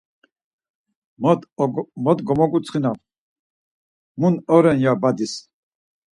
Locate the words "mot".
2.03-2.19